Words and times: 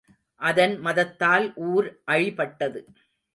அதன் 0.41 0.73
மதத்தால் 0.79 1.45
ஊர் 1.67 1.87
அழிபட்டது. 2.05 2.81